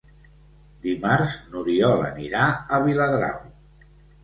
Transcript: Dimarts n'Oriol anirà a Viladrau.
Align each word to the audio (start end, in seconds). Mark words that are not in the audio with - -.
Dimarts 0.85 1.35
n'Oriol 1.51 2.03
anirà 2.09 2.49
a 2.79 2.83
Viladrau. 2.89 3.39